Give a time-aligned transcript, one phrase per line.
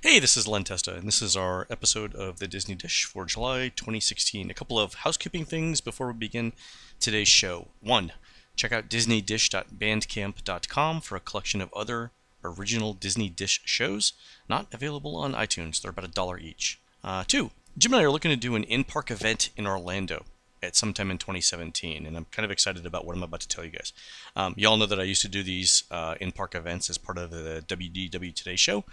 [0.00, 3.24] Hey, this is Len Testa, and this is our episode of the Disney Dish for
[3.24, 4.48] July 2016.
[4.48, 6.52] A couple of housekeeping things before we begin
[7.00, 7.66] today's show.
[7.80, 8.12] One,
[8.54, 12.12] check out disneydish.bandcamp.com for a collection of other
[12.44, 14.12] original Disney Dish shows,
[14.48, 15.82] not available on iTunes.
[15.82, 16.78] They're about a dollar each.
[17.02, 20.26] Uh, two, Jim and I are looking to do an in park event in Orlando
[20.62, 23.48] at some time in 2017, and I'm kind of excited about what I'm about to
[23.48, 23.92] tell you guys.
[24.36, 26.98] Um, you all know that I used to do these uh, in park events as
[26.98, 28.84] part of the WDW Today show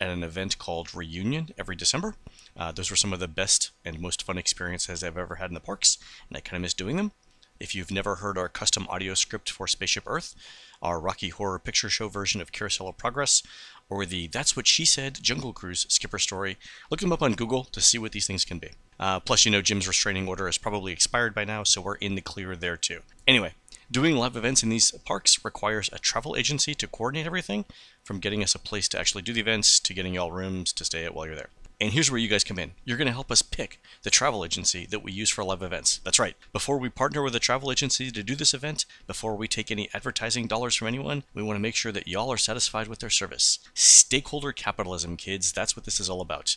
[0.00, 2.14] at an event called Reunion every December.
[2.56, 5.54] Uh, those were some of the best and most fun experiences I've ever had in
[5.54, 7.12] the parks, and I kind of miss doing them.
[7.58, 10.34] If you've never heard our custom audio script for Spaceship Earth,
[10.82, 13.42] our Rocky Horror Picture Show version of Carousel of Progress,
[13.88, 16.58] or the That's What She Said Jungle Cruise skipper story,
[16.90, 18.70] look them up on Google to see what these things can be.
[19.00, 22.14] Uh, plus, you know, Jim's restraining order has probably expired by now, so we're in
[22.14, 23.00] the clear there too.
[23.26, 23.54] Anyway,
[23.90, 27.64] doing live events in these parks requires a travel agency to coordinate everything
[28.02, 30.84] from getting us a place to actually do the events to getting y'all rooms to
[30.84, 31.50] stay at while you're there.
[31.78, 32.72] And here's where you guys come in.
[32.86, 36.00] You're going to help us pick the travel agency that we use for live events.
[36.04, 36.34] That's right.
[36.50, 39.90] Before we partner with a travel agency to do this event, before we take any
[39.92, 43.10] advertising dollars from anyone, we want to make sure that y'all are satisfied with their
[43.10, 43.58] service.
[43.74, 45.52] Stakeholder capitalism, kids.
[45.52, 46.56] That's what this is all about.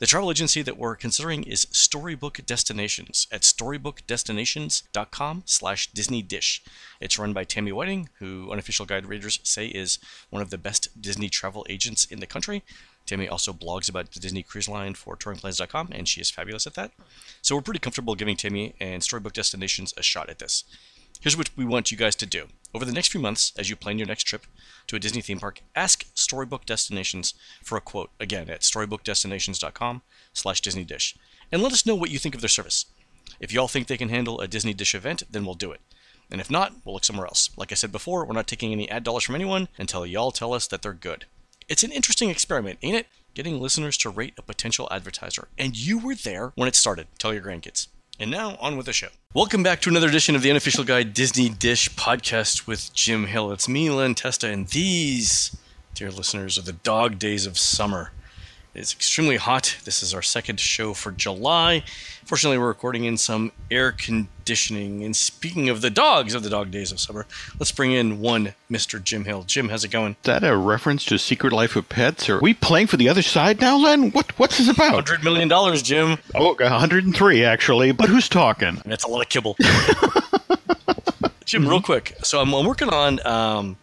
[0.00, 6.62] The travel agency that we're considering is Storybook Destinations at storybookdestinations.com slash Disney Dish.
[7.00, 9.98] It's run by Tammy Whiting, who unofficial guide readers say is
[10.30, 12.64] one of the best Disney travel agents in the country.
[13.08, 16.74] Tammy also blogs about the Disney Cruise Line for touringplans.com, and she is fabulous at
[16.74, 16.92] that.
[17.42, 20.64] So we're pretty comfortable giving Tammy and Storybook Destinations a shot at this.
[21.20, 22.46] Here's what we want you guys to do.
[22.74, 24.46] Over the next few months, as you plan your next trip
[24.86, 30.60] to a Disney theme park, ask Storybook Destinations for a quote, again, at storybookdestinations.com slash
[30.60, 31.16] Disney Dish,
[31.50, 32.86] and let us know what you think of their service.
[33.40, 35.80] If y'all think they can handle a Disney Dish event, then we'll do it.
[36.30, 37.50] And if not, we'll look somewhere else.
[37.56, 40.52] Like I said before, we're not taking any ad dollars from anyone until y'all tell
[40.52, 41.24] us that they're good.
[41.68, 43.08] It's an interesting experiment, ain't it?
[43.34, 45.48] Getting listeners to rate a potential advertiser.
[45.58, 47.08] And you were there when it started.
[47.18, 47.88] Tell your grandkids.
[48.18, 49.08] And now, on with the show.
[49.34, 53.52] Welcome back to another edition of the Unofficial Guide Disney Dish podcast with Jim Hill.
[53.52, 55.54] It's me, Len Testa, and these,
[55.92, 58.12] dear listeners, are the dog days of summer.
[58.78, 59.76] It's extremely hot.
[59.84, 61.82] This is our second show for July.
[62.24, 65.02] Fortunately, we're recording in some air conditioning.
[65.02, 67.26] And speaking of the dogs of the dog days of summer,
[67.58, 69.02] let's bring in one Mr.
[69.02, 69.42] Jim Hill.
[69.42, 70.12] Jim, how's it going?
[70.12, 72.28] Is that a reference to Secret Life of Pets?
[72.28, 74.12] Or are we playing for the other side now, Len?
[74.12, 75.06] What What's this about?
[75.06, 75.48] $100 million,
[75.82, 76.18] Jim.
[76.36, 77.90] Oh, 103 actually.
[77.90, 78.80] But who's talking?
[78.84, 79.56] That's a lot of kibble.
[81.46, 82.14] Jim, real quick.
[82.22, 83.76] So I'm, I'm working on um,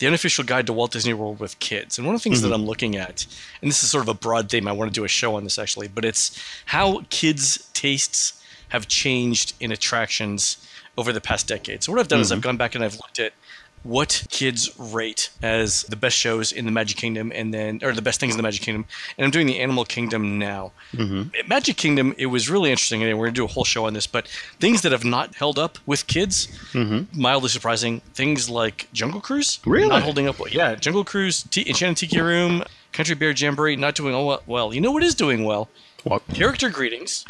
[0.00, 1.98] the unofficial guide to Walt Disney World with kids.
[1.98, 2.54] And one of the things that mm-hmm.
[2.54, 3.26] I'm looking at,
[3.60, 5.44] and this is sort of a broad theme, I want to do a show on
[5.44, 10.66] this actually, but it's how kids' tastes have changed in attractions
[10.96, 11.82] over the past decade.
[11.82, 12.48] So what I've done is I've mm-hmm.
[12.48, 13.32] gone back and I've looked at
[13.82, 18.02] what kids rate as the best shows in the Magic Kingdom and then or the
[18.02, 18.84] best things in the Magic Kingdom.
[19.16, 20.72] And I'm doing the Animal Kingdom now.
[20.92, 21.34] Mm-hmm.
[21.38, 23.94] At Magic Kingdom, it was really interesting, and we're gonna do a whole show on
[23.94, 24.06] this.
[24.06, 27.20] But things that have not held up with kids, mm-hmm.
[27.20, 28.00] mildly surprising.
[28.14, 29.88] Things like Jungle Cruise, Really?
[29.88, 30.38] not holding up.
[30.38, 30.48] well.
[30.50, 32.62] Yeah, Jungle Cruise, T- Enchanted Tiki Room,
[32.92, 34.74] Country Bear Jamboree, not doing all well- well.
[34.74, 35.68] You know what is doing well?
[36.04, 36.22] What?
[36.34, 37.24] Character greetings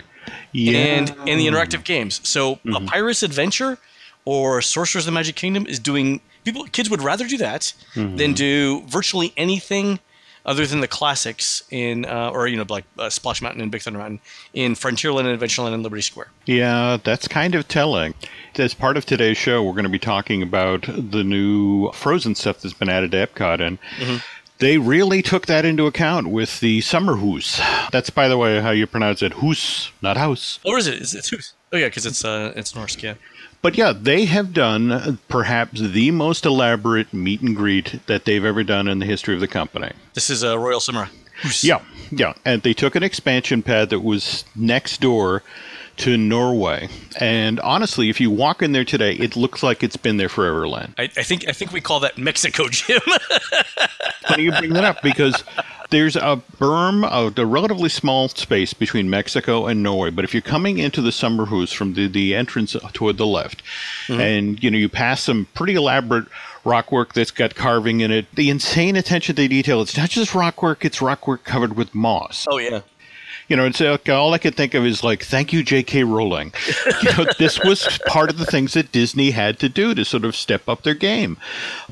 [0.53, 0.79] Yeah.
[0.79, 2.21] and and the interactive games.
[2.29, 2.87] So a mm-hmm.
[2.87, 3.79] Pirate's Adventure
[4.25, 8.33] or Sorcerer's of the Magic Kingdom is doing people kids would rather do that than
[8.33, 10.01] do virtually anything
[10.47, 13.83] other than the classics in uh, or you know like uh, Splash Mountain and Big
[13.83, 14.21] Thunder Mountain
[14.55, 16.29] in Frontierland and Adventureland and Liberty Square.
[16.47, 18.15] Yeah, that's kind of telling.
[18.57, 22.61] As part of today's show, we're going to be talking about the new Frozen stuff
[22.61, 23.79] that's been added to Epcot, and
[24.59, 27.61] they really took that into account with the summer hoos.
[27.93, 30.59] That's, by the way, how you pronounce it, hoos, not house.
[30.65, 30.95] Or is it?
[31.01, 31.55] Is it who's?
[31.73, 33.01] Oh yeah, because it's uh it's Norse.
[33.03, 33.15] Yeah.
[33.63, 38.45] But yeah, they have done uh, perhaps the most elaborate meet and greet that they've
[38.45, 39.93] ever done in the history of the company.
[40.15, 41.09] This is a Royal Samurai.
[41.63, 42.35] Yeah, yeah.
[42.45, 45.43] And they took an expansion pad that was next door
[45.99, 46.89] to Norway.
[47.19, 50.67] And honestly, if you walk in there today, it looks like it's been there forever,
[50.67, 50.95] Len.
[50.99, 53.01] I, I think I think we call that Mexico, Jim.
[54.29, 55.45] Funny you bring that up because
[55.91, 60.11] there's a berm, a, a relatively small space between Mexico and Norway.
[60.11, 63.63] But if you're coming into the summer from the, the entrance toward the left,
[64.07, 64.21] mm-hmm.
[64.21, 66.27] and you know you pass some pretty elaborate
[66.65, 69.83] rock work that's got carving in it, the insane attention to detail.
[69.83, 72.47] It's not just rock work; it's rock work covered with moss.
[72.51, 72.81] oh yeah.
[73.51, 76.05] You know, it's like, all I could think of is like, thank you, J.K.
[76.05, 76.53] Rowling.
[77.03, 80.25] you know, this was part of the things that Disney had to do to sort
[80.25, 81.37] of step up their game.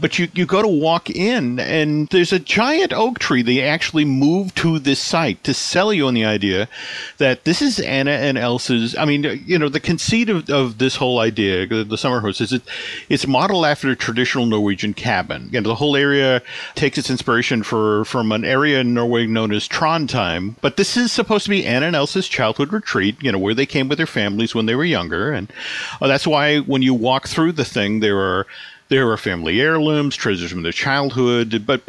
[0.01, 3.43] But you, you go to walk in, and there's a giant oak tree.
[3.43, 6.69] They actually moved to this site to sell you on the idea
[7.17, 8.97] that this is Anna and Elsa's.
[8.97, 12.53] I mean, you know, the conceit of, of this whole idea, the summer house, is
[12.53, 12.63] it,
[13.09, 15.49] it's modeled after a traditional Norwegian cabin.
[15.51, 16.41] You know, the whole area
[16.77, 20.55] takes its inspiration for from an area in Norway known as Trondheim.
[20.61, 23.67] But this is supposed to be Anna and Elsa's childhood retreat, you know, where they
[23.67, 25.33] came with their families when they were younger.
[25.33, 25.53] And
[26.01, 28.47] uh, that's why when you walk through the thing, there are
[28.89, 31.65] there are family heirlooms, treasures from their childhood.
[31.67, 31.83] But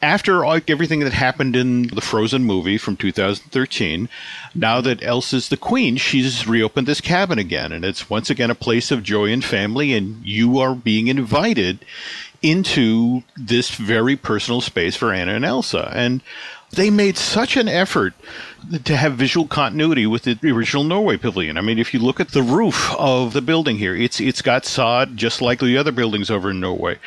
[0.00, 4.08] after everything that happened in the Frozen movie from 2013,
[4.54, 8.54] now that Elsa's the queen, she's reopened this cabin again, and it's once again a
[8.54, 9.92] place of joy and family.
[9.92, 11.84] And you are being invited
[12.42, 15.90] into this very personal space for Anna and Elsa.
[15.94, 16.22] And
[16.70, 18.14] they made such an effort
[18.84, 21.56] to have visual continuity with the original Norway pavilion.
[21.58, 24.64] I mean, if you look at the roof of the building here, it's it's got
[24.64, 26.98] sod just like the other buildings over in Norway.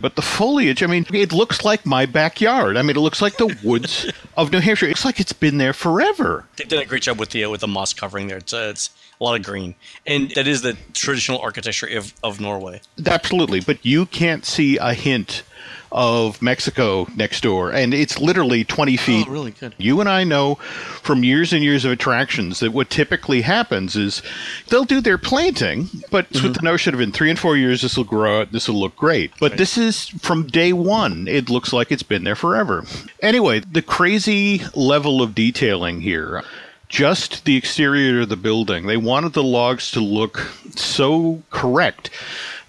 [0.00, 2.76] But the foliage, I mean, it looks like my backyard.
[2.76, 4.86] I mean, it looks like the woods of New Hampshire.
[4.86, 6.44] It's like it's been there forever.
[6.56, 8.38] They've done a great job with the uh, with the moss covering there.
[8.38, 9.74] It's, uh, it's a lot of green,
[10.06, 12.80] and that is the traditional architecture of, of Norway.
[13.04, 15.42] Absolutely, but you can't see a hint
[15.90, 19.26] of Mexico next door, and it's literally 20 feet.
[19.28, 19.74] Oh, really good.
[19.78, 24.22] You and I know from years and years of attractions that what typically happens is
[24.68, 26.46] they'll do their planting, but mm-hmm.
[26.46, 28.80] with the notion of in three and four years this will grow out, this will
[28.80, 29.32] look great.
[29.40, 29.58] But right.
[29.58, 32.84] this is from day one, it looks like it's been there forever.
[33.22, 36.42] Anyway, the crazy level of detailing here
[36.88, 38.86] just the exterior of the building.
[38.86, 40.38] They wanted the logs to look
[40.74, 42.08] so correct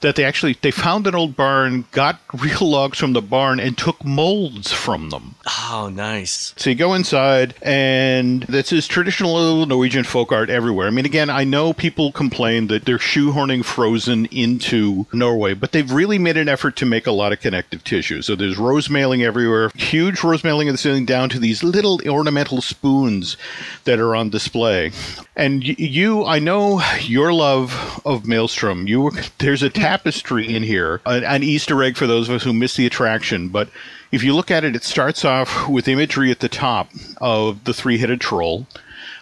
[0.01, 3.77] that they actually they found an old barn, got real logs from the barn, and
[3.77, 5.35] took molds from them.
[5.45, 6.53] Oh, nice!
[6.57, 10.87] So you go inside, and this is traditional little Norwegian folk art everywhere.
[10.87, 15.91] I mean, again, I know people complain that they're shoehorning Frozen into Norway, but they've
[15.91, 18.21] really made an effort to make a lot of connective tissue.
[18.21, 23.37] So there's rosemaling everywhere, huge rosemaling in the ceiling, down to these little ornamental spoons
[23.85, 24.91] that are on display.
[25.35, 28.87] And you, I know your love of Maelstrom.
[28.87, 32.43] You, were, there's a tapestry in here, an, an Easter egg for those of us
[32.43, 33.49] who miss the attraction.
[33.49, 33.69] But
[34.11, 37.73] if you look at it, it starts off with imagery at the top of the
[37.73, 38.67] three-headed troll.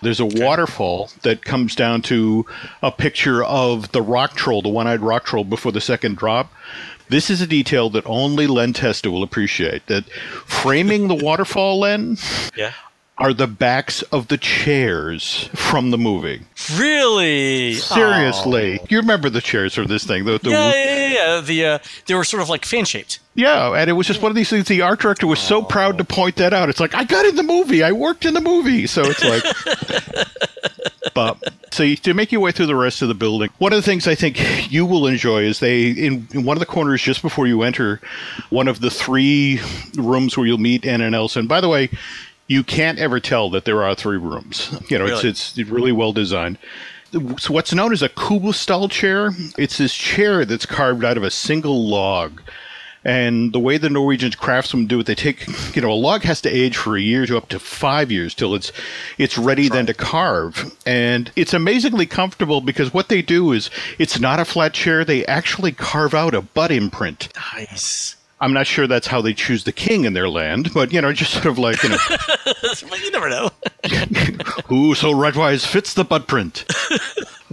[0.02, 2.46] There's a waterfall that comes down to
[2.84, 6.52] a picture of the rock troll, the one-eyed rock troll before the second drop.
[7.08, 9.86] This is a detail that only Len Testa will appreciate.
[9.88, 10.04] That
[10.46, 12.18] framing the waterfall, Len,
[12.58, 12.74] yeah
[13.18, 16.42] are the backs of the chairs from the movie.
[16.75, 17.74] Really?
[17.74, 18.80] Seriously.
[18.90, 20.25] You remember the chairs from this thing?
[20.25, 21.42] The, the yeah, yeah, yeah, yeah.
[21.42, 23.19] The, uh, they were sort of like fan shaped.
[23.34, 24.68] Yeah, and it was just one of these things.
[24.68, 26.69] The art director was so proud to point that out.
[26.69, 27.84] It's like, I got in the movie.
[27.84, 28.86] I worked in the movie.
[28.88, 30.28] So it's like.
[31.13, 31.38] but
[31.72, 33.84] so you, to make your way through the rest of the building, one of the
[33.84, 37.22] things I think you will enjoy is they in, in, one of the corners just
[37.22, 38.00] before you enter
[38.50, 39.60] one of the three
[39.96, 41.40] rooms where you'll meet Anna and Elsa.
[41.40, 41.90] And by the way,
[42.48, 44.74] you can't ever tell that there are three rooms.
[44.90, 45.30] You know, really?
[45.30, 46.58] it's it's really well designed.
[47.40, 51.32] So what's known as a kubbestol chair, it's this chair that's carved out of a
[51.32, 52.42] single log.
[53.06, 56.42] And the way the Norwegian craftsmen do it, they take, you know, a log has
[56.42, 58.74] to age for a year to up to five years till it's
[59.18, 60.76] it's ready then to carve.
[60.86, 65.06] And it's amazingly comfortable because what they do is it's not a flat chair.
[65.06, 67.30] They actually carve out a butt imprint.
[67.56, 68.17] Nice.
[68.39, 71.12] I'm not sure that's how they choose the king in their land, but you know,
[71.13, 71.98] just sort of like you know,
[73.01, 73.50] you never know.
[74.68, 76.66] who so rightwise fits the butt print.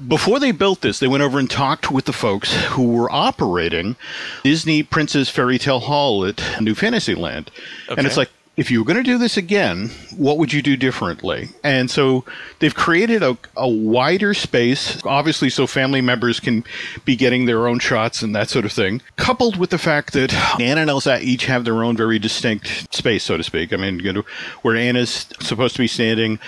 [0.08, 3.96] Before they built this, they went over and talked with the folks who were operating
[4.42, 7.50] Disney Princess Fairy Tale Hall at New Fantasyland,
[7.88, 7.94] okay.
[7.96, 10.76] and it's like if you were going to do this again, what would you do
[10.76, 11.48] differently?
[11.64, 12.24] And so
[12.60, 16.64] they've created a, a wider space, obviously, so family members can
[17.04, 20.32] be getting their own shots and that sort of thing, coupled with the fact that
[20.60, 23.72] Anna and Elsa each have their own very distinct space, so to speak.
[23.72, 24.24] I mean, you know,
[24.62, 26.38] where Anna's supposed to be standing,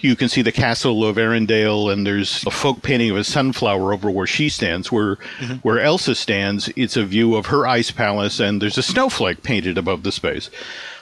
[0.00, 3.94] you can see the castle of Arendelle, and there's a folk painting of a sunflower
[3.94, 4.92] over where she stands.
[4.92, 5.54] Where mm-hmm.
[5.62, 9.78] where Elsa stands, it's a view of her ice palace, and there's a snowflake painted
[9.78, 10.50] above the space.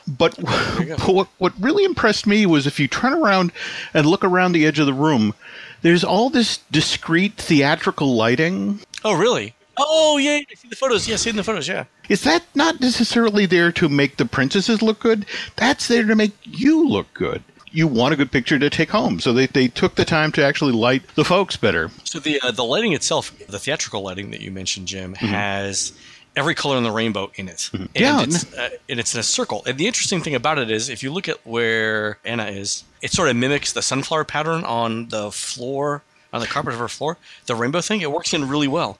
[0.07, 0.35] But
[1.07, 3.53] what, what really impressed me was if you turn around
[3.95, 5.35] and look around the edge of the room,
[5.83, 8.81] there's all this discreet theatrical lighting.
[9.05, 9.55] Oh, really?
[9.77, 11.09] Oh, yeah, I see the photos.
[11.09, 11.85] Yeah, see the photos, yeah.
[12.09, 15.27] Is that not necessarily there to make the princesses look good?
[15.57, 17.43] That's there to make you look good.
[17.71, 20.45] You want a good picture to take home, so they, they took the time to
[20.45, 21.91] actually light the folks better.
[22.05, 25.29] So the uh, the lighting itself, the theatrical lighting that you mentioned, Jim, mm-hmm.
[25.29, 25.95] has
[26.37, 27.71] every color in the rainbow in it.
[27.73, 28.03] And Mm-hmm.
[28.03, 29.63] Yeah, it's, uh, and it's in a circle.
[29.67, 33.13] And the interesting thing about it is, if you look at where Anna is, it
[33.13, 37.19] sort of mimics the sunflower pattern on the floor, on the carpet of her floor.
[37.47, 38.99] The rainbow thing, it works in really well.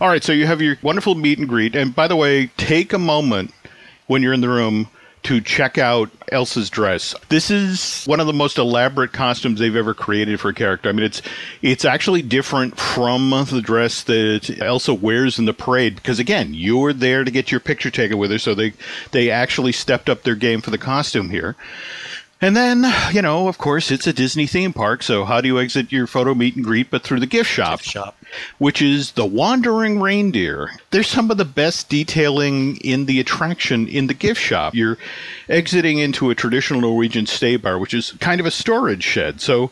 [0.00, 1.76] All right, so you have your wonderful meet and greet.
[1.76, 3.54] And by the way, take a moment
[4.06, 4.88] when you're in the room
[5.22, 7.14] to check out Elsa's dress.
[7.28, 10.88] This is one of the most elaborate costumes they've ever created for a character.
[10.88, 11.20] I mean, it's
[11.62, 16.92] it's actually different from the dress that Elsa wears in the parade because again, you're
[16.92, 18.72] there to get your picture taken with her, so they
[19.12, 21.56] they actually stepped up their game for the costume here.
[22.42, 25.60] And then, you know, of course, it's a Disney theme park, so how do you
[25.60, 27.80] exit your photo meet and greet but through the gift shop?
[27.80, 28.16] Gift shop.
[28.58, 30.70] Which is the Wandering Reindeer.
[30.90, 34.74] There's some of the best detailing in the attraction in the gift shop.
[34.74, 34.98] You're
[35.48, 39.40] exiting into a traditional Norwegian stabbur, which is kind of a storage shed.
[39.40, 39.70] So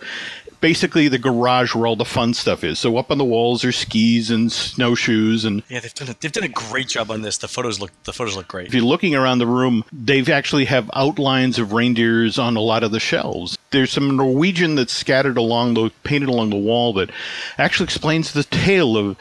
[0.61, 2.79] basically the garage where all the fun stuff is.
[2.79, 6.33] So up on the walls are skis and snowshoes and Yeah, they've done a, they've
[6.33, 7.39] done a great job on this.
[7.39, 8.69] The photos look the photos look great.
[8.69, 12.83] if you're looking around the room, they've actually have outlines of reindeers on a lot
[12.83, 13.57] of the shelves.
[13.71, 17.11] There's some Norwegian that's scattered along the painted along the wall that
[17.59, 19.17] actually explains the tale of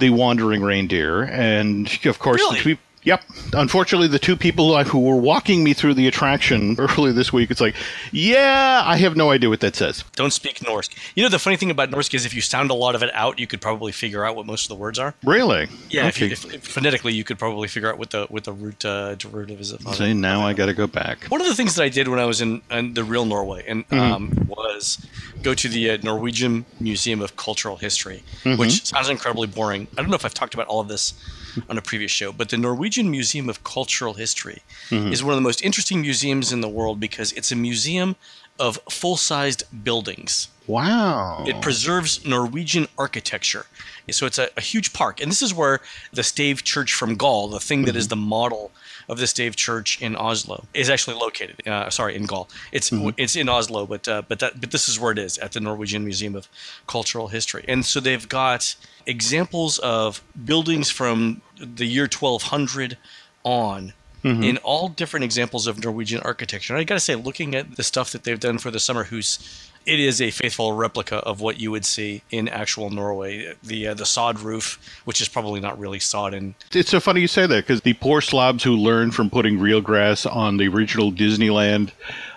[0.00, 1.22] the wandering reindeer.
[1.22, 2.74] And of course, Really?
[2.74, 3.22] the Yep.
[3.52, 7.60] Unfortunately, the two people who were walking me through the attraction earlier this week, it's
[7.60, 7.74] like,
[8.12, 10.04] yeah, I have no idea what that says.
[10.16, 10.88] Don't speak Norse.
[11.14, 13.10] You know the funny thing about Norse is if you sound a lot of it
[13.14, 15.14] out, you could probably figure out what most of the words are.
[15.22, 15.68] Really?
[15.90, 18.52] Yeah, if, you, if, if phonetically, you could probably figure out what the what the
[18.52, 19.72] root uh, derivative is.
[19.72, 21.24] Of Say now I got to go back.
[21.26, 23.64] One of the things that I did when I was in, in the real Norway
[23.68, 25.06] and um, was
[25.42, 28.22] go to the uh, Norwegian Museum of Cultural History,
[28.56, 29.86] which sounds incredibly boring.
[29.96, 31.14] I don't know if I've talked about all of this
[31.68, 35.12] on a previous show, but the Norwegian Museum of Cultural History mm-hmm.
[35.12, 38.16] is one of the most interesting museums in the world because it's a museum
[38.58, 40.48] of full-sized buildings.
[40.66, 41.44] Wow.
[41.46, 43.66] It preserves Norwegian architecture.
[44.10, 45.20] So it's a, a huge park.
[45.20, 45.80] And this is where
[46.12, 48.20] the Stave Church from Gol, the thing that is mm-hmm.
[48.20, 48.70] the model
[49.08, 51.66] of the Stave Church in Oslo, is actually located.
[51.66, 52.48] Uh, sorry, in Gol.
[52.72, 55.52] It's it's in Oslo, but uh, but that but this is where it is at
[55.52, 56.48] the Norwegian Museum of
[56.86, 57.64] Cultural History.
[57.68, 62.96] And so they've got examples of buildings from the year 1200
[63.44, 63.92] on
[64.24, 66.72] in all different examples of Norwegian architecture.
[66.72, 69.04] And I got to say, looking at the stuff that they've done for the summer
[69.04, 73.54] house, it is a faithful replica of what you would see in actual Norway.
[73.62, 77.20] The uh, the sod roof, which is probably not really sod, and It's so funny
[77.20, 80.68] you say that because the poor slobs who learned from putting real grass on the
[80.68, 81.90] original Disneyland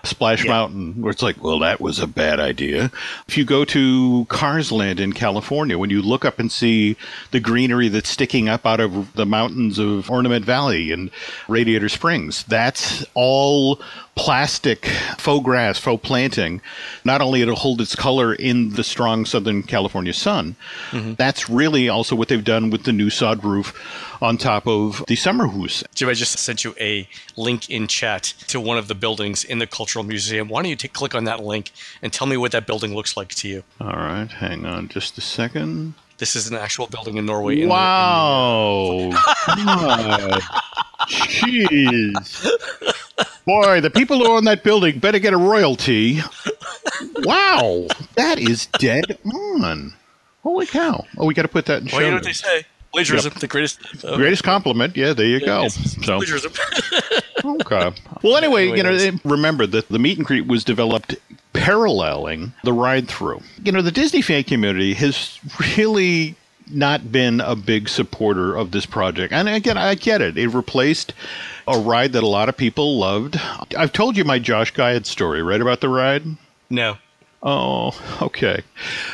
[0.03, 0.51] Splash Yeah.
[0.51, 2.91] Mountain, where it's like, well, that was a bad idea.
[3.27, 6.95] If you go to Cars Land in California, when you look up and see
[7.31, 11.11] the greenery that's sticking up out of the mountains of Ornament Valley and
[11.47, 13.81] Radiator Springs, that's all
[14.17, 14.85] plastic
[15.17, 16.61] faux grass, faux planting.
[17.05, 20.55] Not only it'll hold its color in the strong Southern California sun,
[20.91, 21.13] mm-hmm.
[21.13, 23.73] that's really also what they've done with the new sod roof
[24.21, 25.83] on top of the summer house.
[25.93, 27.07] Jim, I just sent you a
[27.37, 30.47] link in chat to one of the buildings in the Cultural Museum.
[30.49, 31.71] Why don't you take click on that link
[32.01, 33.63] and tell me what that building looks like to you?
[33.79, 35.93] All right, hang on just a second.
[36.17, 37.53] This is an actual building in Norway.
[37.53, 39.11] in the- in the- Wow.
[41.07, 42.51] Jeez.
[43.47, 46.19] Boy, the people who own that building better get a royalty.
[47.19, 47.87] Wow.
[48.15, 49.93] That is dead on.
[50.43, 51.05] Holy cow.
[51.17, 52.65] Oh, we got to put that in show well, you know what they say.
[52.91, 53.79] Plagiarism, the greatest.
[54.03, 54.97] uh, Greatest compliment.
[54.97, 55.63] Yeah, there you go.
[55.65, 56.51] it's- it's So, plagiarism.
[57.61, 57.91] okay.
[58.21, 61.15] Well, anyway, you know, remember that the meet and greet was developed
[61.53, 63.41] paralleling the ride through.
[63.63, 65.39] You know, the Disney fan community has
[65.77, 66.35] really
[66.71, 69.33] not been a big supporter of this project.
[69.33, 70.37] And again, I get it.
[70.37, 71.13] It replaced
[71.67, 73.39] a ride that a lot of people loved.
[73.77, 76.23] I've told you my Josh Gad story, right, about the ride?
[76.69, 76.97] no.
[77.43, 78.61] Oh, okay.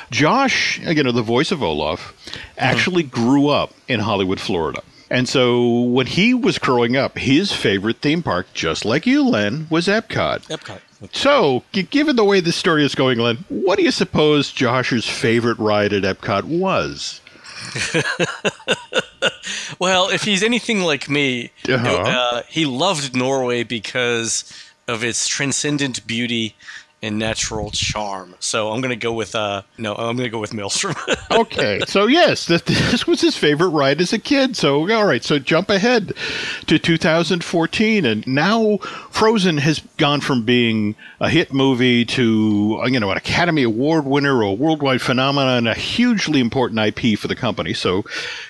[0.09, 2.39] Josh, you know, the voice of Olaf, uh-huh.
[2.57, 4.81] actually grew up in Hollywood, Florida.
[5.09, 9.67] And so when he was growing up, his favorite theme park, just like you, Len,
[9.69, 10.47] was Epcot.
[10.47, 10.79] Epcot.
[11.11, 15.07] So, g- given the way this story is going, Len, what do you suppose Josh's
[15.07, 17.19] favorite ride at Epcot was?
[19.79, 21.89] Well, if he's anything like me, Uh-huh.
[21.89, 24.45] uh, he loved Norway because
[24.87, 26.55] of its transcendent beauty
[27.01, 28.35] and natural charm.
[28.39, 30.95] So I'm gonna go with uh no, I'm gonna go with Maelstrom.
[31.31, 34.55] okay, so yes, that this was his favorite ride as a kid.
[34.55, 36.13] So all right, so jump ahead
[36.67, 38.77] to 2014, and now
[39.13, 44.05] Frozen has gone from being a hit movie to uh, you know an Academy Award
[44.05, 47.75] winner, a worldwide phenomenon, a hugely important IP for the company.
[47.75, 48.03] So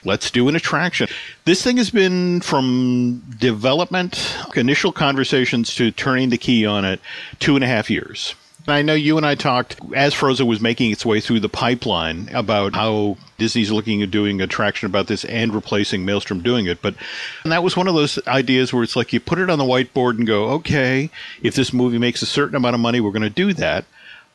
[0.06, 1.10] let's do an attraction.
[1.44, 7.02] This thing has been from development, initial conversations to turning the key on it,
[7.40, 8.34] two and a half years.
[8.68, 12.30] I know you and I talked as Frozen was making its way through the pipeline
[12.34, 16.82] about how Disney's looking at doing a attraction about this and replacing Maelstrom doing it.
[16.82, 16.96] But
[17.44, 19.66] and that was one of those ideas where it's like you put it on the
[19.66, 21.10] whiteboard and go, okay,
[21.42, 23.86] if this movie makes a certain amount of money, we're going to do that.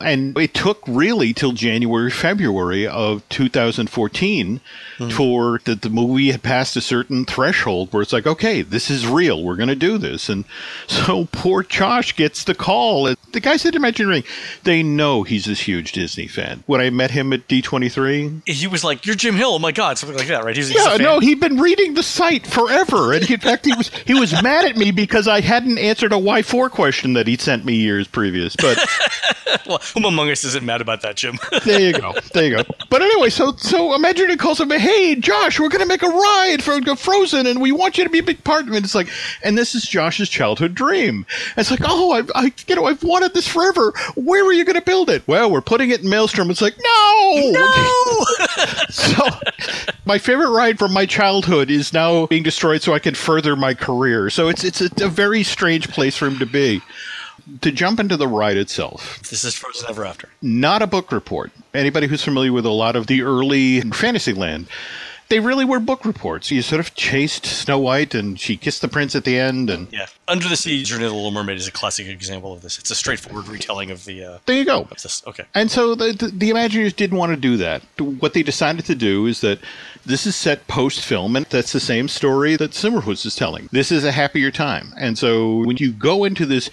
[0.01, 4.61] And it took really till January, February of 2014
[4.97, 5.11] mm.
[5.11, 9.05] for that the movie had passed a certain threshold where it's like, okay, this is
[9.05, 9.43] real.
[9.43, 10.29] We're going to do this.
[10.29, 10.45] And
[10.87, 13.13] so poor Josh gets the call.
[13.31, 14.23] The guys at Imagineering,
[14.63, 16.63] they know he's this huge Disney fan.
[16.65, 19.97] When I met him at D23, he was like, "You're Jim Hill." Oh my god,
[19.97, 20.55] something like that, right?
[20.55, 24.13] He's, yeah, no, he'd been reading the site forever, and in fact, he was he
[24.13, 27.65] was mad at me because I hadn't answered a Why For question that he'd sent
[27.65, 28.55] me years previous.
[28.55, 28.77] But
[29.67, 31.37] well, whom among us isn't mad about that, Jim?
[31.65, 32.63] there you go, there you go.
[32.89, 36.63] But anyway, so so Imagineering calls him, "Hey, Josh, we're going to make a ride
[36.63, 39.09] for Frozen, and we want you to be a big part of it." It's like,
[39.43, 41.25] and this is Josh's childhood dream.
[41.57, 43.93] It's like, oh, I, I you know, I've wanted this forever.
[44.15, 45.27] Where are you going to build it?
[45.27, 46.49] Well, we're putting it in Maelstrom.
[46.49, 48.25] It's like, no, no.
[48.89, 49.25] so,
[50.05, 53.73] my favorite ride from my childhood is now being destroyed, so I can further my
[53.73, 54.29] career.
[54.29, 56.81] So it's it's a, a very strange place for him to be
[57.61, 59.19] to jump into the ride itself.
[59.29, 60.29] This is Frozen Ever After.
[60.41, 61.51] Not a book report.
[61.73, 64.67] Anybody who's familiar with a lot of the early Fantasyland
[65.29, 66.49] they really were book reports.
[66.51, 69.69] You sort of chased Snow White, and she kissed the prince at the end.
[69.69, 72.61] And yeah, Under the Sea, Journey of the Little Mermaid is a classic example of
[72.61, 72.79] this.
[72.79, 74.23] It's a straightforward retelling of the.
[74.23, 74.87] Uh, there you go.
[74.91, 75.23] This.
[75.27, 75.45] Okay.
[75.53, 77.83] And so the, the the Imagineers didn't want to do that.
[77.99, 79.59] What they decided to do is that
[80.05, 83.69] this is set post film, and that's the same story that Sommerhus is telling.
[83.71, 86.69] This is a happier time, and so when you go into this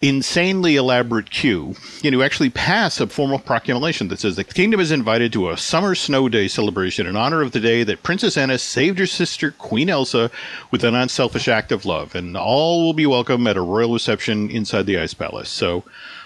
[0.00, 4.92] insanely elaborate queue, you know, actually pass a formal proclamation that says the kingdom is
[4.92, 8.58] invited to a summer snow day celebration in honor of the day that Princess Anna
[8.58, 10.30] saved her sister Queen Elsa
[10.70, 14.48] with an unselfish act of love, and all will be welcome at a royal reception
[14.50, 15.48] inside the Ice Palace.
[15.48, 15.82] So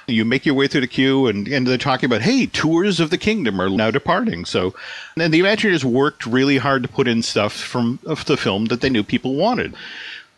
[0.07, 3.11] you make your way through the queue and, and they're talking about hey tours of
[3.11, 4.45] the kingdom are now departing.
[4.45, 4.75] So
[5.17, 8.91] and the imagineers worked really hard to put in stuff from the film that they
[8.91, 9.75] knew people wanted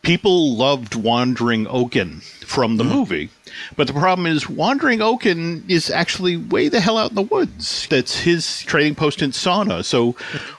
[0.04, 2.92] people loved Wandering Oaken from the mm.
[2.92, 3.30] movie.
[3.76, 7.86] But the problem is, Wandering Oaken is actually way the hell out in the woods.
[7.88, 9.84] That's his trading post in Sauna.
[9.84, 10.16] So,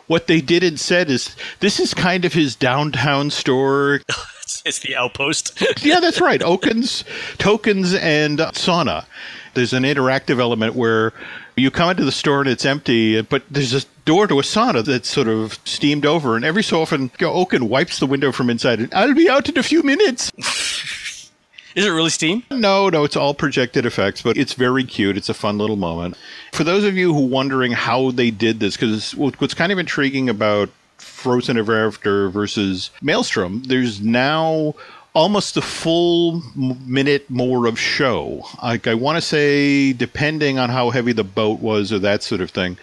[0.08, 4.02] what they did and said is this is kind of his downtown store.
[4.66, 5.62] it's the outpost.
[5.84, 6.42] yeah, that's right.
[6.42, 7.04] Oaken's,
[7.38, 9.06] Tokens, and Sauna.
[9.56, 11.14] There's an interactive element where
[11.56, 14.86] you come into the store and it's empty, but there's a door to a sauna
[14.86, 18.80] that's sort of steamed over, and every so often, Oaken wipes the window from inside.
[18.80, 20.32] And I'll be out in a few minutes.
[21.76, 22.44] Is it really steam?
[22.50, 25.18] No, no, it's all projected effects, but it's very cute.
[25.18, 26.16] It's a fun little moment.
[26.54, 29.80] For those of you who are wondering how they did this, because what's kind of
[29.80, 34.74] intriguing about Frozen Ever After versus Maelstrom, there's now
[35.16, 38.44] almost a full minute more of show.
[38.62, 42.42] Like I want to say, depending on how heavy the boat was or that sort
[42.42, 42.78] of thing.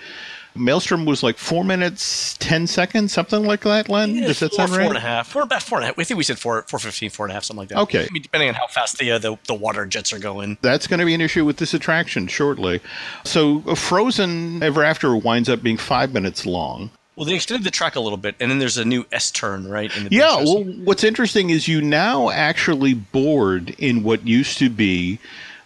[0.54, 3.88] Maelstrom was like four minutes, ten seconds, something like that.
[3.88, 4.84] Len, yeah, does that four, sound right?
[4.84, 5.28] Four and a half.
[5.28, 5.98] Four about four and a half.
[5.98, 7.78] I think we said four, four fifteen, four and a half, something like that.
[7.78, 8.04] Okay.
[8.04, 10.58] I mean, depending on how fast the, uh, the the water jets are going.
[10.60, 12.80] That's going to be an issue with this attraction shortly.
[13.24, 16.90] So, Frozen Ever After winds up being five minutes long.
[17.16, 19.68] Well, they extended the track a little bit, and then there's a new S turn,
[19.68, 19.92] right?
[20.10, 20.36] yeah.
[20.36, 25.18] Well, what's interesting is you now actually board in what used to be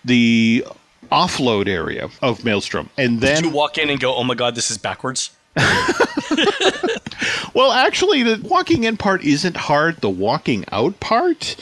[0.05, 0.65] the
[1.13, 4.57] offload area of Maelstrom, and then Did you walk in and go, "Oh my God,
[4.57, 5.31] this is backwards."
[7.55, 9.99] well, actually, the walking in part isn't hard.
[9.99, 11.57] The walking out part,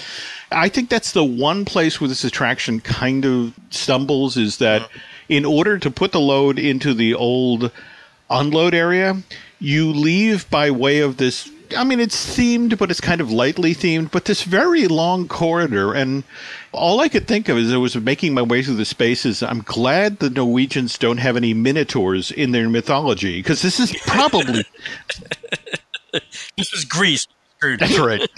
[0.51, 4.39] I think that's the one place where this attraction kind of stumbles.
[4.39, 4.99] Is that uh-huh.
[5.29, 7.71] in order to put the load into the old
[8.31, 9.23] unload area,
[9.59, 13.75] you leave by way of this I mean, it's themed, but it's kind of lightly
[13.75, 15.93] themed, but this very long corridor.
[15.93, 16.25] And
[16.73, 19.63] all I could think of as I was making my way through the spaces, I'm
[19.63, 24.65] glad the Norwegians don't have any minotaurs in their mythology, because this is probably.
[26.57, 27.27] this is Greece
[27.65, 27.81] screwed.
[27.81, 28.29] That's right.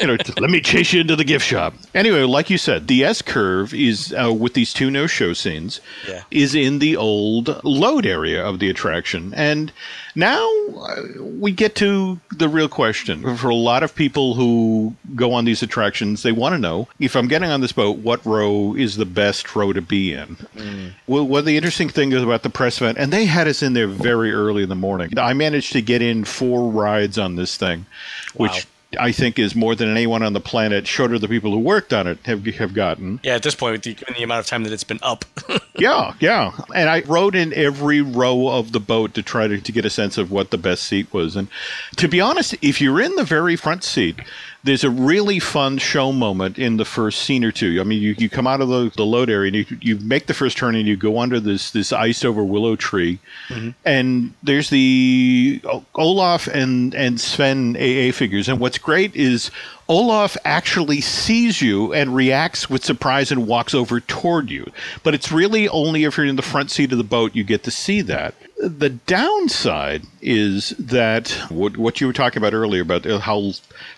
[0.00, 1.74] you know, let me chase you into the gift shop.
[1.94, 5.80] Anyway, like you said, the S curve is uh, with these two no show scenes
[6.08, 6.22] yeah.
[6.30, 9.72] is in the old load area of the attraction, and
[10.14, 13.36] now uh, we get to the real question.
[13.36, 17.16] For a lot of people who go on these attractions, they want to know if
[17.16, 20.36] I'm getting on this boat, what row is the best row to be in.
[20.56, 20.92] Mm.
[21.06, 23.72] Well, what the interesting thing is about the press event, and they had us in
[23.72, 25.18] there very early in the morning.
[25.18, 27.86] I managed to get in four rides on this thing,
[28.34, 28.44] wow.
[28.48, 28.66] which
[28.98, 31.92] I think is more than anyone on the planet, short of the people who worked
[31.92, 33.20] on it, have have gotten.
[33.22, 35.24] Yeah, at this point, given the amount of time that it's been up.
[35.78, 36.52] yeah, yeah.
[36.74, 39.90] And I rode in every row of the boat to try to, to get a
[39.90, 41.36] sense of what the best seat was.
[41.36, 41.48] And
[41.96, 44.16] to be honest, if you're in the very front seat,
[44.64, 47.80] there's a really fun show moment in the first scene or two.
[47.80, 50.26] I mean, you, you come out of the, the load area and you, you make
[50.26, 53.70] the first turn and you go under this this iced over willow tree, mm-hmm.
[53.84, 55.60] and there's the
[55.94, 58.48] Olaf and and Sven AA figures.
[58.48, 59.50] And what's great is
[59.88, 64.70] Olaf actually sees you and reacts with surprise and walks over toward you.
[65.02, 67.64] But it's really only if you're in the front seat of the boat you get
[67.64, 68.34] to see that.
[68.62, 73.50] The downside is that what, what you were talking about earlier about how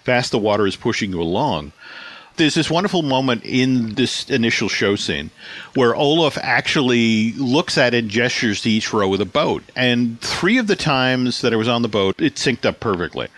[0.04, 1.72] fast the water is pushing you along.
[2.36, 5.30] There's this wonderful moment in this initial show scene
[5.74, 9.64] where Olaf actually looks at and gestures to each row of the boat.
[9.76, 13.28] And three of the times that I was on the boat, it synced up perfectly.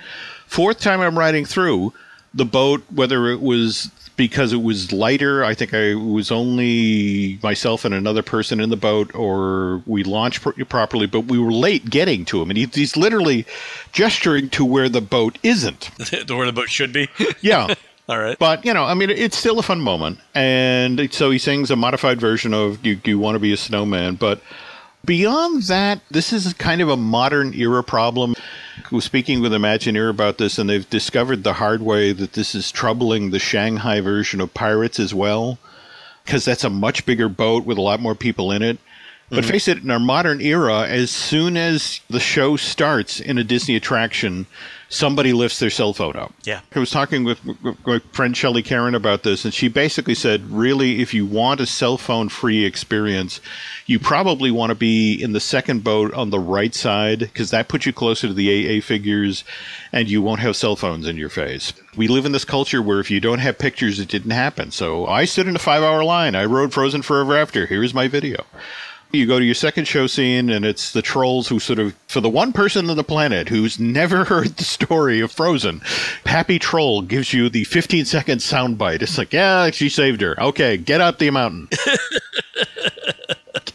[0.46, 1.92] Fourth time I'm riding through,
[2.36, 7.84] the boat, whether it was because it was lighter, I think I was only myself
[7.84, 11.90] and another person in the boat, or we launched pr- properly, but we were late
[11.90, 12.50] getting to him.
[12.50, 13.46] And he, he's literally
[13.92, 15.80] gesturing to where the boat isn't.
[16.06, 17.08] to Where the boat should be.
[17.40, 17.74] Yeah.
[18.08, 18.38] All right.
[18.38, 21.76] But you know, I mean, it's still a fun moment, and so he sings a
[21.76, 24.40] modified version of "You, you Want to Be a Snowman." But
[25.04, 28.36] beyond that, this is kind of a modern era problem.
[29.00, 33.30] Speaking with Imagineer about this, and they've discovered the hard way that this is troubling
[33.30, 35.58] the Shanghai version of Pirates as well,
[36.24, 38.78] because that's a much bigger boat with a lot more people in it.
[39.28, 39.50] But mm-hmm.
[39.50, 43.74] face it, in our modern era, as soon as the show starts in a Disney
[43.74, 44.46] attraction,
[44.88, 46.32] somebody lifts their cell phone up.
[46.44, 46.60] Yeah.
[46.74, 47.40] I was talking with
[47.84, 51.66] my friend Shelley Karen about this, and she basically said, really, if you want a
[51.66, 53.40] cell phone free experience,
[53.86, 57.68] you probably want to be in the second boat on the right side because that
[57.68, 59.42] puts you closer to the AA figures
[59.92, 61.72] and you won't have cell phones in your face.
[61.96, 64.70] We live in this culture where if you don't have pictures, it didn't happen.
[64.70, 66.36] So I stood in a five hour line.
[66.36, 67.66] I rode Frozen Forever After.
[67.66, 68.44] Here's my video.
[69.16, 72.20] You go to your second show scene, and it's the trolls who sort of, for
[72.20, 75.80] the one person on the planet who's never heard the story of Frozen,
[76.26, 79.02] Happy Troll gives you the 15 second soundbite.
[79.02, 80.40] It's like, yeah, she saved her.
[80.40, 81.68] Okay, get up the mountain.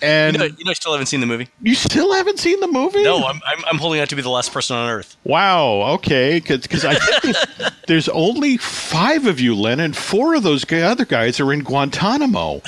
[0.02, 1.48] and You know, you know, I still haven't seen the movie.
[1.62, 3.04] you still haven't seen the movie?
[3.04, 5.18] No, I'm, I'm, I'm holding out to be the last person on Earth.
[5.24, 5.94] Wow.
[5.96, 6.40] Okay.
[6.40, 11.06] Because I think there's, there's only five of you, Len, and four of those other
[11.06, 12.62] guys are in Guantanamo.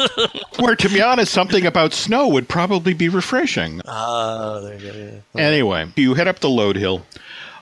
[0.58, 3.80] where, to be honest, something about snow would probably be refreshing.
[3.86, 4.98] Ah, there you go.
[5.34, 5.40] yeah.
[5.42, 7.04] Anyway, you head up the load hill.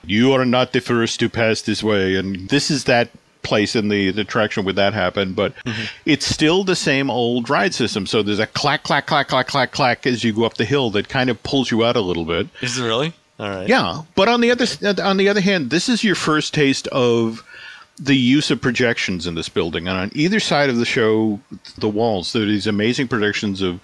[0.04, 3.11] You are not the first to pass this way, and this is that
[3.48, 5.84] place in the, the attraction where that happened, but mm-hmm.
[6.04, 8.06] it's still the same old ride system.
[8.06, 10.90] So there's a clack, clack, clack, clack, clack, clack as you go up the hill
[10.90, 12.48] that kind of pulls you out a little bit.
[12.61, 13.14] Is it really?
[13.40, 13.68] All right.
[13.68, 16.88] Yeah, but on the other uh, on the other hand, this is your first taste
[16.88, 17.44] of
[18.00, 21.40] the use of projections in this building, and on either side of the show,
[21.78, 23.80] the walls there are these amazing projections of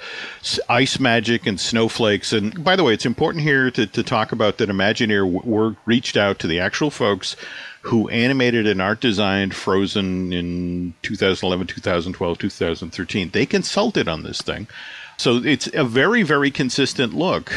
[0.68, 2.32] ice magic and snowflakes.
[2.32, 6.16] And by the way, it's important here to, to talk about that Imagineer w- reached
[6.16, 7.36] out to the actual folks
[7.84, 13.30] who animated and art designed Frozen in 2011, 2012, 2013.
[13.30, 14.66] They consulted on this thing.
[15.18, 17.52] So it's a very, very consistent look.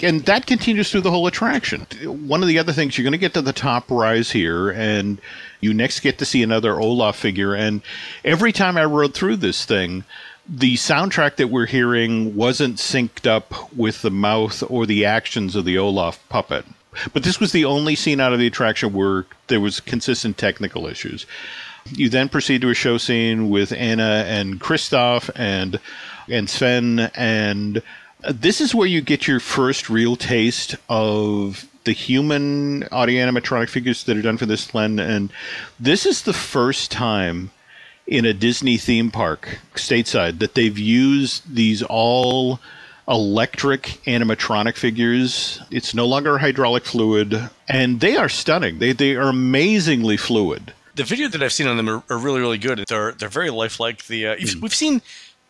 [0.00, 1.86] And that continues through the whole attraction.
[2.04, 5.20] One of the other things, you're going to get to the top rise here, and
[5.60, 7.54] you next get to see another Olaf figure.
[7.54, 7.82] And
[8.24, 10.04] every time I rode through this thing,
[10.48, 15.64] the soundtrack that we're hearing wasn't synced up with the mouth or the actions of
[15.64, 16.64] the Olaf puppet.
[17.12, 20.86] But this was the only scene out of the attraction where there was consistent technical
[20.86, 21.26] issues.
[21.90, 25.80] You then proceed to a show scene with Anna and Kristoff and
[26.28, 27.82] and Sven and
[28.22, 33.68] uh, this is where you get your first real taste of the human audio animatronic
[33.68, 35.32] figures that are done for this Len and
[35.80, 37.50] this is the first time
[38.06, 42.60] in a Disney theme park stateside that they've used these all
[43.12, 45.60] electric animatronic figures.
[45.70, 48.78] It's no longer hydraulic fluid and they are stunning.
[48.80, 50.72] They they are amazingly fluid.
[50.94, 52.84] The video that I've seen on them are, are really, really good.
[52.88, 54.06] They're they're very lifelike.
[54.06, 55.02] The uh, you've- we've seen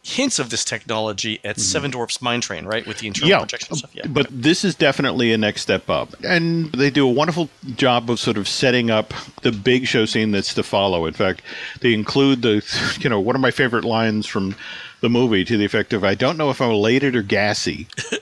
[0.05, 2.85] hints of this technology at Seven Dwarfs Mine Train, right?
[2.89, 3.95] With the internal projection stuff.
[3.95, 4.09] Yeah.
[4.09, 6.13] But this is definitely a next step up.
[6.25, 10.33] And they do a wonderful job of sort of setting up the big show scene
[10.33, 11.07] that's to follow.
[11.07, 11.43] In fact,
[11.83, 12.65] they include the,
[12.99, 14.57] you know, one of my favorite lines from
[15.03, 17.89] the movie to the effect of, I don't know if I'm elated or gassy.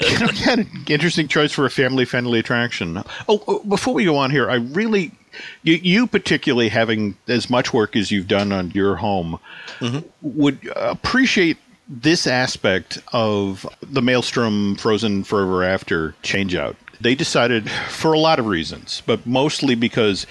[0.00, 3.02] you know, again, interesting choice for a family friendly attraction.
[3.28, 5.12] Oh, oh, before we go on here, I really,
[5.62, 9.38] you, you particularly having as much work as you've done on your home,
[9.80, 10.00] mm-hmm.
[10.22, 16.76] would appreciate this aspect of the Maelstrom Frozen Forever After changeout.
[17.02, 20.26] They decided for a lot of reasons, but mostly because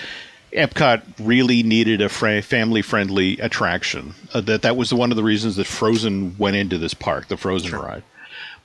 [0.55, 4.15] Epcot really needed a fra- family-friendly attraction.
[4.33, 7.37] Uh, that that was one of the reasons that Frozen went into this park, the
[7.37, 8.03] Frozen ride.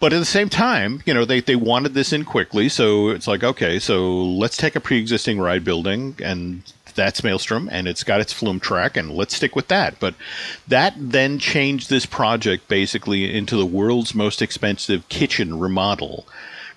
[0.01, 3.27] But at the same time, you know, they, they wanted this in quickly, so it's
[3.27, 6.63] like, okay, so let's take a pre-existing ride building and
[6.95, 9.99] that's Maelstrom, and it's got its flume track, and let's stick with that.
[10.01, 10.15] But
[10.67, 16.27] that then changed this project basically into the world's most expensive kitchen remodel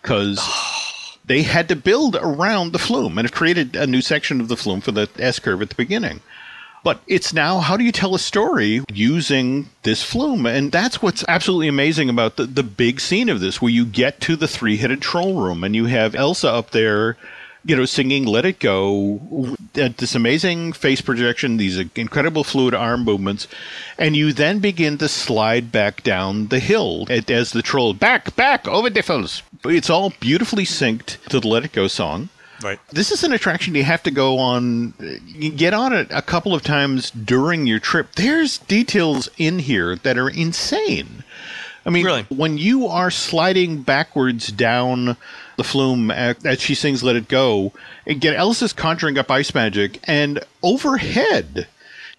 [0.01, 0.39] because
[1.31, 4.57] they had to build around the flume and it created a new section of the
[4.57, 6.19] flume for the S curve at the beginning.
[6.83, 10.45] But it's now how do you tell a story using this flume?
[10.45, 14.19] And that's what's absolutely amazing about the, the big scene of this, where you get
[14.21, 17.15] to the three headed troll room and you have Elsa up there
[17.63, 23.03] you know, singing "Let It Go," uh, this amazing face projection, these incredible fluid arm
[23.03, 23.47] movements,
[23.97, 28.67] and you then begin to slide back down the hill as the troll back, back
[28.67, 29.43] over the hills.
[29.65, 32.29] It's all beautifully synced to the "Let It Go" song.
[32.63, 32.79] Right.
[32.91, 34.93] This is an attraction you have to go on.
[35.55, 38.13] Get on it a couple of times during your trip.
[38.15, 41.23] There's details in here that are insane.
[41.85, 42.23] I mean, really?
[42.29, 45.17] when you are sliding backwards down
[45.57, 47.73] the flume as she sings "Let It Go,"
[48.05, 51.67] again, get is conjuring up ice magic, and overhead,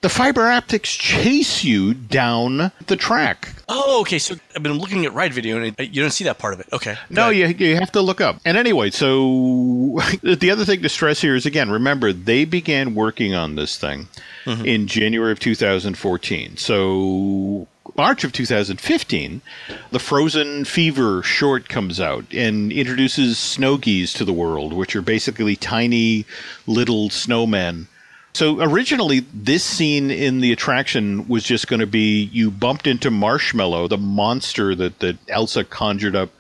[0.02, 3.54] the fiber optics chase you down the track.
[3.68, 4.18] Oh, okay.
[4.18, 6.66] So I've been looking at ride video, and you don't see that part of it.
[6.72, 6.96] Okay.
[7.08, 8.40] No, you, you have to look up.
[8.44, 13.34] And anyway, so the other thing to stress here is again, remember they began working
[13.34, 14.08] on this thing
[14.44, 14.64] mm-hmm.
[14.64, 16.56] in January of 2014.
[16.56, 19.42] So March of 2015,
[19.90, 25.56] the Frozen Fever short comes out and introduces snowgies to the world, which are basically
[25.56, 26.24] tiny
[26.66, 27.86] little snowmen.
[28.34, 33.10] So originally, this scene in the attraction was just going to be you bumped into
[33.10, 36.30] Marshmallow, the monster that, that Elsa conjured up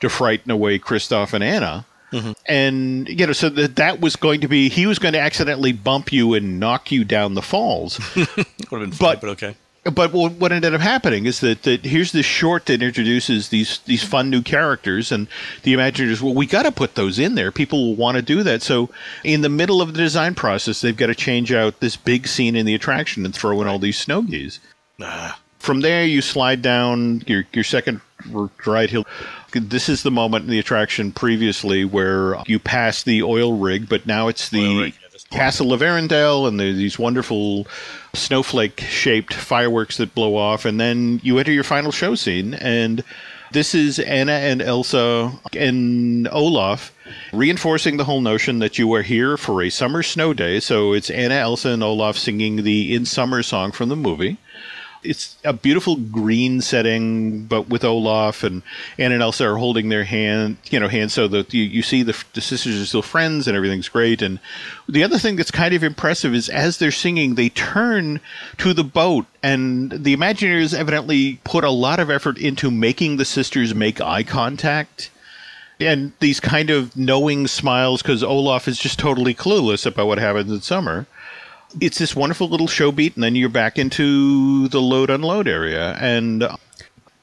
[0.00, 1.86] to frighten away Kristoff and Anna.
[2.12, 2.32] Mm-hmm.
[2.46, 5.72] And you know, so that that was going to be he was going to accidentally
[5.72, 8.00] bump you and knock you down the falls.
[8.16, 11.86] Would have been funny, but, but okay but what ended up happening is that, that
[11.86, 15.26] here's this short that introduces these these fun new characters, and
[15.62, 17.50] the Imagineers, well, we got to put those in there.
[17.50, 18.60] People will want to do that.
[18.60, 18.90] So,
[19.24, 22.56] in the middle of the design process, they've got to change out this big scene
[22.56, 24.58] in the attraction and throw in all these snowgies.
[25.00, 25.40] Ah.
[25.58, 28.02] From there, you slide down your your second
[28.66, 29.06] ride hill.
[29.52, 34.06] This is the moment in the attraction previously where you pass the oil rig, but
[34.06, 34.92] now it's the
[35.30, 37.66] Castle of Arendelle, and these wonderful
[38.14, 43.04] snowflake shaped fireworks that blow off, and then you enter your final show scene, and
[43.52, 46.92] this is Anna and Elsa and Olaf
[47.32, 50.60] reinforcing the whole notion that you are here for a summer snow day.
[50.60, 54.36] So it's Anna, Elsa, and Olaf singing the In Summer song from the movie
[55.02, 58.62] it's a beautiful green setting, but with Olaf and
[58.98, 62.02] Anna and Elsa are holding their hand, you know, hands so that you, you see
[62.02, 64.22] the, the sisters are still friends and everything's great.
[64.22, 64.40] And
[64.88, 68.20] the other thing that's kind of impressive is as they're singing, they turn
[68.58, 73.24] to the boat, and the Imagineers evidently put a lot of effort into making the
[73.24, 75.10] sisters make eye contact
[75.80, 80.52] and these kind of knowing smiles because Olaf is just totally clueless about what happens
[80.52, 81.06] in summer
[81.80, 85.96] it's this wonderful little show beat, and then you're back into the load unload area.
[86.00, 86.44] And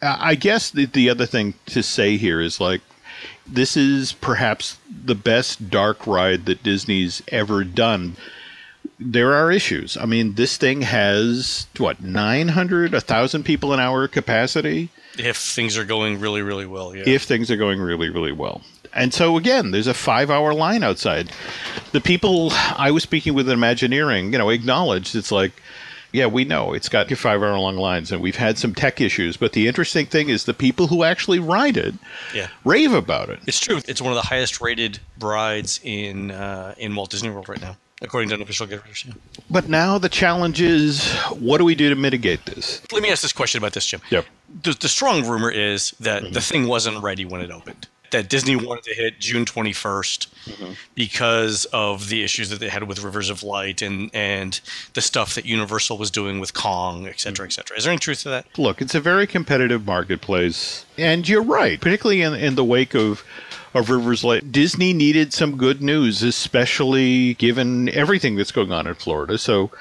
[0.02, 2.82] I guess the, the other thing to say here is like,
[3.46, 8.16] this is perhaps the best dark ride that Disney's ever done.
[9.00, 9.98] There are issues.
[9.98, 14.90] I mean, this thing has what 900, 1,000 people an hour capacity.
[15.18, 17.04] If things are going really, really well, yeah.
[17.06, 18.62] If things are going really, really well.
[18.94, 21.32] And so again, there's a five hour line outside.
[21.98, 25.52] The people I was speaking with in Imagineering, you know, acknowledged it's like,
[26.12, 29.36] yeah, we know it's got five hour long lines and we've had some tech issues.
[29.36, 31.96] But the interesting thing is the people who actually ride it
[32.36, 32.50] yeah.
[32.64, 33.40] rave about it.
[33.48, 33.82] It's true.
[33.88, 37.76] It's one of the highest rated rides in uh, in Walt Disney World right now.
[38.04, 39.14] According to an official guide Yeah.
[39.50, 42.80] But now the challenge is, what do we do to mitigate this?
[42.92, 44.02] Let me ask this question about this, Jim.
[44.12, 44.24] Yep.
[44.62, 46.34] The, the strong rumor is that mm-hmm.
[46.34, 50.72] the thing wasn't ready when it opened that Disney wanted to hit June 21st mm-hmm.
[50.96, 54.60] because of the issues that they had with Rivers of Light and and
[54.94, 57.78] the stuff that Universal was doing with Kong, et cetera, et cetera.
[57.78, 58.46] Is there any truth to that?
[58.58, 63.24] Look, it's a very competitive marketplace, and you're right, particularly in, in the wake of
[63.74, 64.52] of Rivers of Light.
[64.52, 69.38] Disney needed some good news, especially given everything that's going on in Florida.
[69.38, 69.72] So.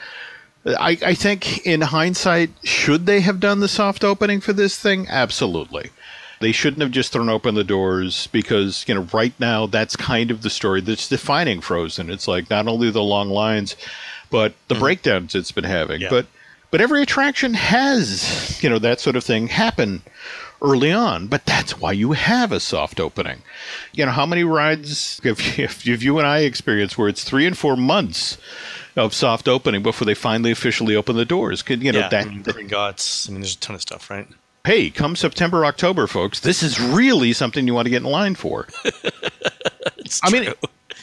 [0.80, 5.06] I, I think in hindsight, should they have done the soft opening for this thing?
[5.08, 5.90] Absolutely.
[6.40, 10.31] They shouldn't have just thrown open the doors because, you know, right now that's kind
[10.31, 12.11] of the story that's defining Frozen.
[12.11, 13.75] It's like not only the long lines,
[14.31, 14.83] but the mm-hmm.
[14.83, 16.03] breakdowns it's been having.
[16.03, 16.11] Yeah.
[16.11, 16.27] But
[16.70, 20.03] but every attraction has, you know, that sort of thing happen
[20.61, 21.27] early on.
[21.27, 23.42] But that's why you have a soft opening.
[23.92, 27.46] You know, how many rides if, if, if you and I experience where it's three
[27.46, 28.37] and four months
[28.96, 31.62] of soft opening before they finally officially open the doors?
[31.62, 32.27] Could you know yeah, that?
[32.27, 33.29] I mean, Gringotts.
[33.29, 34.27] I mean, there's a ton of stuff, right?
[34.66, 38.35] Hey, come September, October, folks, this is really something you want to get in line
[38.35, 38.66] for.
[40.24, 40.52] I mean,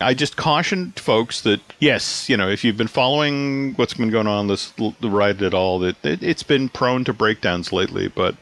[0.01, 4.27] I just cautioned folks that yes, you know, if you've been following what's been going
[4.27, 8.35] on this the ride at all, that it, it's been prone to breakdowns lately, but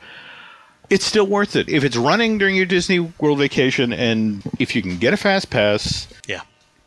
[0.90, 4.82] it's still worth it if it's running during your Disney World vacation, and if you
[4.82, 6.42] can get a fast pass, Yeah.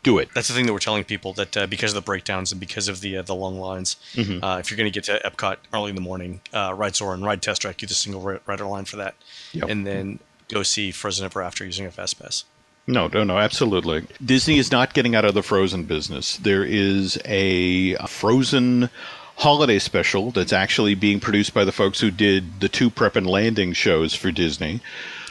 [0.05, 0.29] Do it.
[0.35, 2.87] That's the thing that we're telling people that uh, because of the breakdowns and because
[2.87, 4.45] of the uh, the long lines, Mm-hmm.
[4.45, 7.23] uh, if you're going to get to Epcot early in the morning, uh, ride Soarin',
[7.25, 9.15] ride Test Track, use a single ri- rider line for that,
[9.53, 9.69] Yep.
[9.69, 12.45] and then go see Frozen Ever After using a fast pass.
[12.87, 14.07] No, no, no, absolutely.
[14.25, 16.37] Disney is not getting out of the Frozen business.
[16.37, 18.91] There is a Frozen
[19.37, 23.27] holiday special that's actually being produced by the folks who did the two prep and
[23.27, 24.81] landing shows for Disney.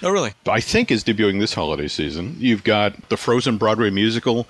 [0.02, 0.34] Oh, really?
[0.48, 2.36] I think is debuting this holiday season.
[2.38, 4.48] You've got the Frozen Broadway musical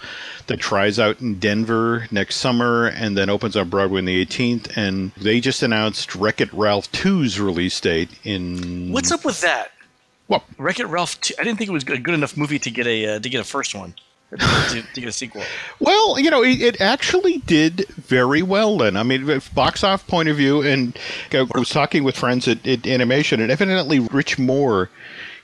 [0.47, 4.75] that tries out in Denver next summer and then opens on Broadway on the 18th.
[4.75, 8.91] And they just announced Wreck It Ralph 2's release date in.
[8.91, 9.71] What's up with that?
[10.25, 10.43] What?
[10.57, 11.21] Wreck It Ralph.
[11.21, 13.29] 2, I didn't think it was a good enough movie to get a uh, to
[13.29, 13.93] get a first one,
[14.37, 15.43] to, to get a sequel.
[15.79, 18.97] Well, you know, it, it actually did very well then.
[18.97, 20.97] I mean, box off point of view, and
[21.31, 24.89] I was talking with friends at, at Animation, and evidently Rich Moore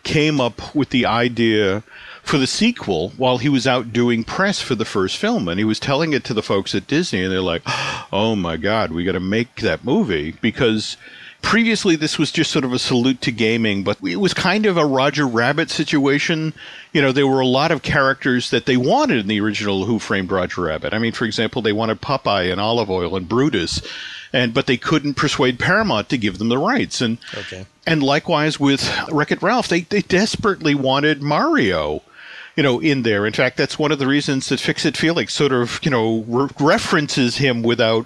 [0.03, 1.83] came up with the idea
[2.23, 5.65] for the sequel while he was out doing press for the first film, and he
[5.65, 7.63] was telling it to the folks at Disney, and they're like,
[8.13, 10.97] "Oh my God, we got to make that movie because."
[11.41, 14.77] Previously, this was just sort of a salute to gaming, but it was kind of
[14.77, 16.53] a Roger Rabbit situation.
[16.93, 19.97] You know, there were a lot of characters that they wanted in the original Who
[19.99, 20.93] Framed Roger Rabbit.
[20.93, 23.81] I mean, for example, they wanted Popeye and Olive Oyl and Brutus,
[24.33, 26.99] and but they couldn't persuade Paramount to give them the rights.
[27.01, 27.65] And Okay.
[27.87, 32.03] and likewise with Wreck It Ralph, they, they desperately wanted Mario,
[32.59, 33.25] you know, in there.
[33.25, 36.25] In fact, that's one of the reasons that Fix It Felix sort of, you know,
[36.27, 38.05] re- references him without,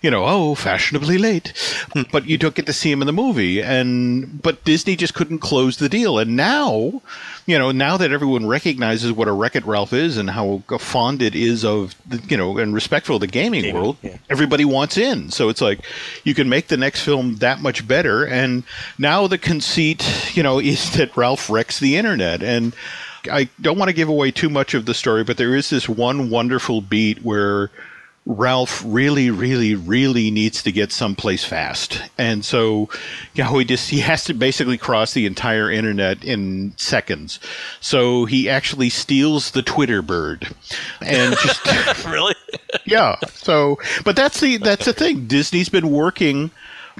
[0.00, 1.52] you know, oh, fashionably late.
[1.92, 2.04] Hmm.
[2.10, 3.62] but you don't get to see him in the movie.
[3.62, 6.18] And but Disney just couldn't close the deal.
[6.18, 7.02] And now,
[7.44, 11.20] you know, now that everyone recognizes what a Wreck It Ralph is and how fond
[11.20, 14.16] it is of, the, you know, and respectful of the gaming, Gaming, world, yeah.
[14.30, 15.30] everybody wants in.
[15.30, 15.84] So it's like
[16.24, 18.24] you can make the next film that much better.
[18.24, 18.64] And
[18.96, 22.42] now the conceit, you know, is that Ralph wrecks the internet.
[22.42, 22.74] And
[23.30, 25.88] I don't want to give away too much of the story, but there is this
[25.88, 27.70] one wonderful beat where
[28.26, 32.02] Ralph really, really, really needs to get someplace fast.
[32.18, 32.88] And so,
[33.34, 37.40] you know, he just he has to basically cross the entire internet in seconds.
[37.80, 40.54] So he actually steals the Twitter bird
[41.00, 41.64] and just
[42.06, 42.34] really?
[42.84, 43.16] yeah.
[43.32, 45.26] So, but that's the that's the thing.
[45.26, 46.50] Disney's been working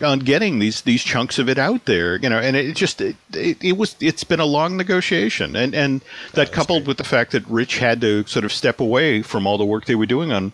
[0.03, 3.17] on getting these these chunks of it out there, you know, and it just it,
[3.33, 6.01] it, it was it's been a long negotiation, and and
[6.35, 9.59] that coupled with the fact that Rich had to sort of step away from all
[9.59, 10.53] the work they were doing on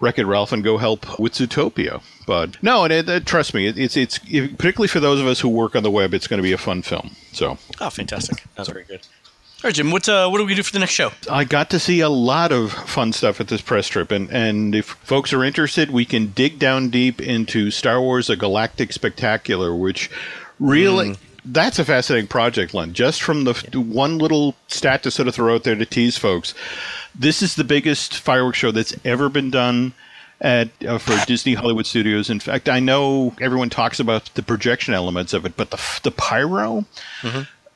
[0.00, 2.02] Wreck It Ralph and go help with Zootopia.
[2.26, 5.40] But no, and it, it, trust me, it, it's it's particularly for those of us
[5.40, 7.16] who work on the web, it's going to be a fun film.
[7.32, 8.44] So Oh, fantastic.
[8.56, 9.00] That's very good.
[9.62, 9.92] All right, Jim.
[9.92, 11.12] What uh, what do we do for the next show?
[11.30, 14.74] I got to see a lot of fun stuff at this press trip, and, and
[14.74, 19.72] if folks are interested, we can dig down deep into Star Wars: A Galactic Spectacular,
[19.72, 20.10] which
[20.58, 21.14] really.
[21.44, 22.92] That's a fascinating project, Len.
[22.92, 26.18] Just from the f one little stat to sort of throw out there to tease
[26.18, 26.54] folks,
[27.16, 29.92] this is the biggest fireworks show that's ever been done
[30.40, 32.30] at uh, for Disney Hollywood Studios.
[32.30, 36.10] In fact, I know everyone talks about the projection elements of it, but the the
[36.10, 36.84] pyro.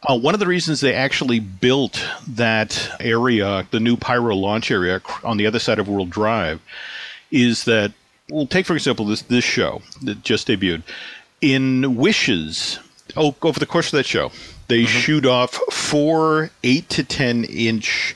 [0.03, 5.01] Uh, one of the reasons they actually built that area, the new Pyro launch area
[5.25, 6.61] on the other side of World Drive,
[7.31, 7.93] is that,
[8.29, 10.83] well, take for example this this show that just debuted.
[11.41, 12.79] In Wishes,
[13.17, 14.31] oh, over the course of that show,
[14.69, 18.15] they shoot off four eight to ten inch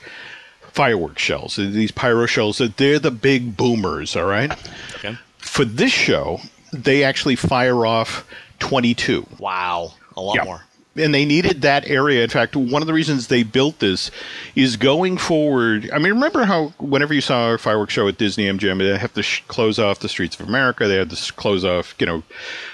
[0.61, 1.57] fireworks shells.
[1.57, 4.15] These pyro shells, that they're the big boomers.
[4.17, 4.51] All right.
[4.97, 5.17] Okay.
[5.39, 6.41] For this show,
[6.73, 8.25] they actually fire off
[8.59, 10.45] twenty two Wow, a lot Yeah.
[10.45, 10.63] more.
[10.97, 12.23] And they needed that area.
[12.25, 14.11] In fact, one of the reasons they built this
[14.55, 15.89] is going forward.
[15.93, 19.15] I mean, remember how whenever you saw a fireworks show at Disney MGM, they have
[19.15, 20.89] to sh- close off the streets of America.
[20.89, 22.23] They had to s- close off, you know,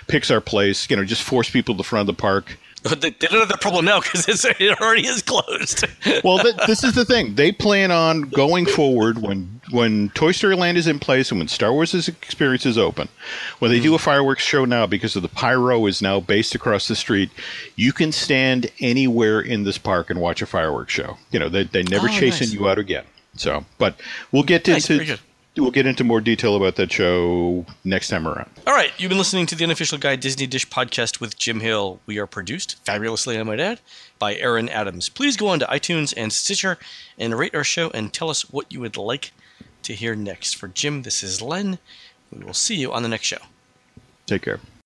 [0.08, 0.88] Pixar Place.
[0.88, 2.58] You know, just force people to the front of the park.
[3.00, 5.84] They, don't have that problem now because it already is closed.
[6.24, 7.34] Well, th- this is the thing.
[7.34, 11.48] They plan on going forward when when Toy Story Land is in place and when
[11.48, 13.08] Star Wars Experience is open.
[13.58, 14.00] When they do a mm.
[14.00, 17.30] fireworks show now, because of the pyro is now based across the street,
[17.74, 21.18] you can stand anywhere in this park and watch a fireworks show.
[21.32, 22.54] You know, they they never Oh, chasing nice.
[22.54, 23.04] you out again.
[23.34, 24.00] So, but
[24.32, 25.18] we'll get Nice, into.
[25.62, 28.50] We'll get into more detail about that show next time around.
[28.66, 32.00] All right, you've been listening to the unofficial guide Disney Dish podcast with Jim Hill.
[32.06, 33.80] We are produced fabulously, I might add,
[34.18, 35.08] by Aaron Adams.
[35.08, 36.78] Please go on to iTunes and Stitcher
[37.18, 39.32] and rate our show and tell us what you would like
[39.82, 40.56] to hear next.
[40.56, 41.78] For Jim, this is Len.
[42.32, 43.38] We will see you on the next show.
[44.26, 44.60] Take care.